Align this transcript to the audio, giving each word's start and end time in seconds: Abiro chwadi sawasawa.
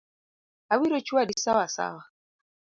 Abiro 0.73 0.97
chwadi 1.07 1.33
sawasawa. 1.43 2.01